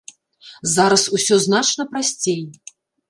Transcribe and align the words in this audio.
Зараз 0.75 1.03
усё 1.17 1.35
значна 1.45 1.87
прасцей! 1.93 2.41